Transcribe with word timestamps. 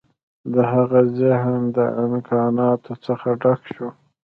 د 0.53 0.55
هغه 0.73 0.99
ذهن 1.19 1.59
د 1.77 1.77
امکاناتو 2.05 2.93
څخه 3.05 3.27
ډک 3.41 3.61
شو 3.75 3.87